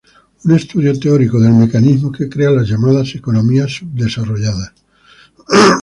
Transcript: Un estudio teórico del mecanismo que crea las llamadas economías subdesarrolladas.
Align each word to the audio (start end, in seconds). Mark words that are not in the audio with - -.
Un 0.45 0.51
estudio 0.55 0.97
teórico 0.99 1.39
del 1.39 1.53
mecanismo 1.53 2.11
que 2.11 2.27
crea 2.27 2.49
las 2.49 2.67
llamadas 2.67 3.13
economías 3.13 3.71
subdesarrolladas. 3.71 4.73